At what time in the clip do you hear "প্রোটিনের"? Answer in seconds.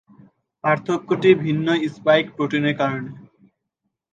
2.35-2.75